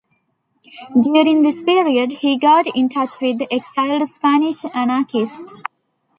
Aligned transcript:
During 0.99 1.43
this 1.43 1.61
period 1.61 2.09
he 2.11 2.35
got 2.39 2.65
in 2.75 2.89
touch 2.89 3.21
with 3.21 3.41
exiled 3.51 4.09
Spanish 4.09 4.57
anarchists. 4.73 5.61